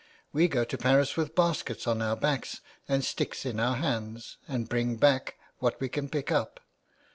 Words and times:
We 0.33 0.47
go 0.47 0.63
to 0.63 0.79
Paris 0.79 1.15
with 1.15 1.35
baskets 1.35 1.85
on 1.85 2.01
our 2.01 2.15
backs, 2.15 2.61
and 2.89 3.05
sticks 3.05 3.45
in 3.45 3.59
our 3.59 3.75
hands, 3.75 4.37
and 4.47 4.67
bring 4.67 4.95
back 4.95 5.35
what 5.59 5.79
we 5.79 5.89
can 5.89 6.09
pick 6.09 6.31
up. 6.31 6.59